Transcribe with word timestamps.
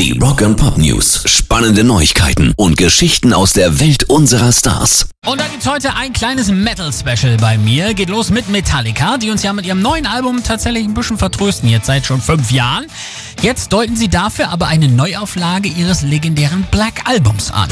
Die 0.00 0.18
Rock 0.18 0.40
and 0.40 0.56
Pop 0.56 0.78
News. 0.78 1.24
Spannende 1.26 1.84
Neuigkeiten 1.84 2.54
und 2.56 2.78
Geschichten 2.78 3.34
aus 3.34 3.52
der 3.52 3.80
Welt 3.80 4.04
unserer 4.04 4.50
Stars. 4.50 5.10
Und 5.26 5.38
da 5.38 5.46
gibt's 5.46 5.68
heute 5.68 5.94
ein 5.94 6.14
kleines 6.14 6.50
Metal-Special 6.50 7.36
bei 7.36 7.58
mir. 7.58 7.92
Geht 7.92 8.08
los 8.08 8.30
mit 8.30 8.48
Metallica, 8.48 9.18
die 9.18 9.30
uns 9.30 9.42
ja 9.42 9.52
mit 9.52 9.66
ihrem 9.66 9.82
neuen 9.82 10.06
Album 10.06 10.42
tatsächlich 10.42 10.86
ein 10.86 10.94
bisschen 10.94 11.18
vertrösten, 11.18 11.68
jetzt 11.68 11.84
seit 11.84 12.06
schon 12.06 12.22
fünf 12.22 12.50
Jahren. 12.50 12.86
Jetzt 13.42 13.74
deuten 13.74 13.94
sie 13.94 14.08
dafür 14.08 14.48
aber 14.48 14.68
eine 14.68 14.88
Neuauflage 14.88 15.68
ihres 15.68 16.00
legendären 16.00 16.66
Black 16.70 17.02
Albums 17.06 17.50
an. 17.50 17.68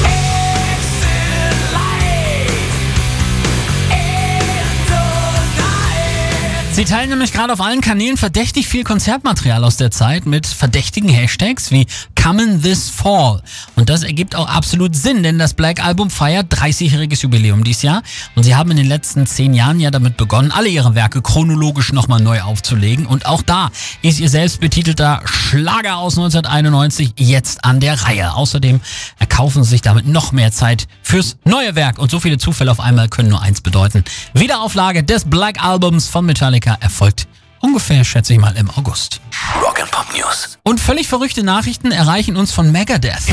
Sie 6.79 6.85
teilen 6.85 7.09
nämlich 7.09 7.33
gerade 7.33 7.51
auf 7.51 7.59
allen 7.59 7.81
Kanälen 7.81 8.15
verdächtig 8.15 8.69
viel 8.69 8.85
Konzertmaterial 8.85 9.65
aus 9.65 9.75
der 9.75 9.91
Zeit 9.91 10.25
mit 10.25 10.47
verdächtigen 10.47 11.09
Hashtags 11.09 11.71
wie 11.71 11.87
Comin' 12.21 12.61
This 12.61 12.89
Fall. 12.89 13.41
Und 13.75 13.89
das 13.89 14.03
ergibt 14.03 14.35
auch 14.35 14.47
absolut 14.47 14.95
Sinn, 14.95 15.23
denn 15.23 15.39
das 15.39 15.53
Black 15.53 15.83
Album 15.83 16.09
feiert 16.09 16.53
30-jähriges 16.53 17.21
Jubiläum 17.21 17.63
dieses 17.63 17.81
Jahr. 17.81 18.03
Und 18.35 18.43
sie 18.43 18.55
haben 18.55 18.71
in 18.71 18.77
den 18.77 18.87
letzten 18.87 19.25
zehn 19.25 19.53
Jahren 19.53 19.79
ja 19.79 19.89
damit 19.89 20.17
begonnen, 20.17 20.51
alle 20.51 20.67
ihre 20.67 20.95
Werke 20.95 21.21
chronologisch 21.21 21.93
nochmal 21.93 22.19
neu 22.19 22.41
aufzulegen. 22.41 23.05
Und 23.05 23.25
auch 23.25 23.41
da 23.41 23.71
ist 24.01 24.19
ihr 24.19 24.29
selbstbetitelter 24.29 25.21
Schlager 25.25 25.97
aus 25.97 26.17
1991 26.17 27.13
jetzt 27.17 27.63
an 27.63 27.79
der 27.79 28.01
Reihe. 28.03 28.33
Außerdem 28.33 28.81
erkaufen 29.17 29.63
sie 29.63 29.69
sich 29.69 29.81
damit 29.81 30.05
noch 30.05 30.31
mehr 30.31 30.51
Zeit 30.51 30.87
fürs 31.01 31.37
neue 31.45 31.75
Werk. 31.75 31.99
Und 31.99 32.11
so 32.11 32.19
viele 32.19 32.37
Zufälle 32.37 32.71
auf 32.71 32.79
einmal 32.79 33.07
können 33.07 33.29
nur 33.29 33.41
eins 33.41 33.61
bedeuten. 33.61 34.03
Wiederauflage 34.33 35.03
des 35.03 35.25
Black 35.25 35.63
Albums 35.63 36.07
von 36.07 36.25
Metallica 36.25 36.77
erfolgt 36.81 37.27
ungefähr, 37.61 38.03
schätze 38.03 38.33
ich 38.33 38.39
mal, 38.39 38.55
im 38.57 38.69
August. 38.71 39.21
Rock 39.83 40.13
News. 40.15 40.57
Und 40.63 40.79
völlig 40.79 41.07
verrückte 41.07 41.43
Nachrichten 41.43 41.91
erreichen 41.91 42.35
uns 42.37 42.51
von 42.51 42.71
Megadeth. 42.71 43.23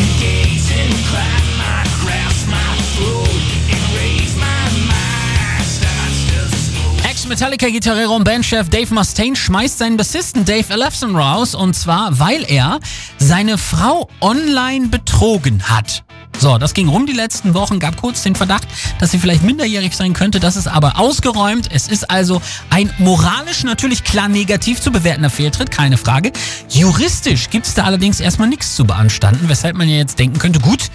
Ex-Metallica-Gitarrero 7.04 8.14
und 8.14 8.24
Bandchef 8.24 8.68
Dave 8.68 8.94
Mustaine 8.94 9.34
schmeißt 9.34 9.78
seinen 9.78 9.96
Bassisten 9.96 10.44
Dave 10.44 10.72
Ellefson 10.72 11.16
raus 11.16 11.54
und 11.54 11.74
zwar, 11.74 12.18
weil 12.20 12.44
er 12.48 12.78
seine 13.18 13.58
Frau 13.58 14.08
online 14.20 14.88
betrogen 14.88 15.68
hat. 15.68 16.05
So, 16.38 16.58
das 16.58 16.74
ging 16.74 16.88
rum 16.88 17.06
die 17.06 17.12
letzten 17.12 17.54
Wochen, 17.54 17.78
gab 17.78 17.96
kurz 17.96 18.22
den 18.22 18.34
Verdacht, 18.34 18.68
dass 18.98 19.10
sie 19.10 19.18
vielleicht 19.18 19.42
minderjährig 19.42 19.96
sein 19.96 20.12
könnte. 20.12 20.38
Das 20.38 20.56
ist 20.56 20.68
aber 20.68 20.98
ausgeräumt. 20.98 21.68
Es 21.72 21.88
ist 21.88 22.10
also 22.10 22.42
ein 22.68 22.92
moralisch 22.98 23.64
natürlich 23.64 24.04
klar 24.04 24.28
negativ 24.28 24.80
zu 24.80 24.92
bewertender 24.92 25.30
Fehltritt, 25.30 25.70
keine 25.70 25.96
Frage. 25.96 26.32
Juristisch 26.68 27.48
gibt 27.50 27.66
es 27.66 27.74
da 27.74 27.84
allerdings 27.84 28.20
erstmal 28.20 28.48
nichts 28.48 28.76
zu 28.76 28.84
beanstanden, 28.84 29.48
weshalb 29.48 29.76
man 29.76 29.88
ja 29.88 29.96
jetzt 29.96 30.18
denken 30.18 30.38
könnte, 30.38 30.60
gut, 30.60 30.90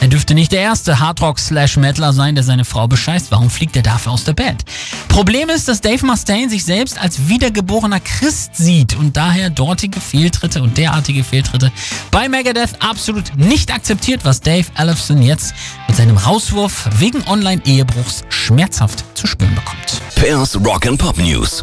er 0.00 0.08
dürfte 0.08 0.34
nicht 0.34 0.52
der 0.52 0.60
erste 0.60 1.00
Hardrock-Slash-Metaler 1.00 2.12
sein, 2.12 2.34
der 2.34 2.44
seine 2.44 2.64
Frau 2.64 2.88
bescheißt. 2.88 3.30
Warum 3.30 3.50
fliegt 3.50 3.76
er 3.76 3.82
dafür 3.82 4.12
aus 4.12 4.24
der 4.24 4.32
Band? 4.32 4.64
Problem 5.08 5.48
ist, 5.48 5.68
dass 5.68 5.80
Dave 5.80 6.04
Mustaine 6.04 6.50
sich 6.50 6.64
selbst 6.64 6.98
als 6.98 7.28
wiedergeborener 7.28 8.00
Christ 8.00 8.56
sieht 8.56 8.96
und 8.96 9.16
daher 9.16 9.50
dortige 9.50 10.00
Fehltritte 10.00 10.62
und 10.62 10.76
derartige 10.78 11.24
Fehltritte 11.24 11.70
bei 12.10 12.28
Megadeth 12.28 12.82
absolut 12.82 13.36
nicht 13.36 13.72
akzeptiert, 13.72 14.24
was 14.24 14.40
Dave 14.40 14.66
Ellefson 14.76 15.22
jetzt 15.22 15.54
mit 15.86 15.96
seinem 15.96 16.16
Rauswurf 16.16 16.88
wegen 16.98 17.26
Online-Ehebruchs 17.26 18.24
schmerzhaft 18.28 19.04
zu 19.14 19.26
spüren 19.26 19.54
bekommt. 19.54 20.00
Pairs 20.16 20.56
Rock 20.64 20.86
and 20.86 20.98
Pop 20.98 21.18
News. 21.18 21.62